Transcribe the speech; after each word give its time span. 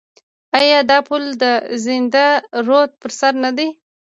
آیا 0.59 0.79
دا 0.91 0.97
پل 1.07 1.23
د 1.43 1.43
زاینده 1.83 2.25
رود 2.67 2.91
پر 3.01 3.11
سر 3.19 3.33
نه 3.43 3.51
دی؟ 3.57 3.67